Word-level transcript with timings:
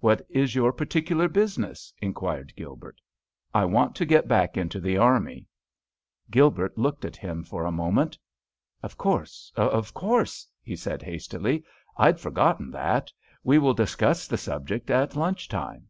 "What 0.00 0.20
is 0.28 0.54
your 0.54 0.74
particular 0.74 1.26
business?" 1.26 1.94
inquired 1.96 2.54
Gilbert. 2.54 3.00
"I 3.54 3.64
want 3.64 3.96
to 3.96 4.04
get 4.04 4.28
back 4.28 4.58
into 4.58 4.78
the 4.78 4.98
army." 4.98 5.46
Gilbert 6.30 6.76
looked 6.76 7.06
at 7.06 7.16
him 7.16 7.42
for 7.44 7.64
a 7.64 7.72
moment. 7.72 8.18
"Of 8.82 8.98
course—of 8.98 9.94
course," 9.94 10.46
he 10.60 10.76
said 10.76 11.00
hastily. 11.00 11.64
"I'd 11.96 12.20
forgotten 12.20 12.72
that; 12.72 13.10
we 13.42 13.56
will 13.58 13.72
discuss 13.72 14.28
the 14.28 14.36
subject 14.36 14.90
at 14.90 15.16
lunch 15.16 15.48
time." 15.48 15.88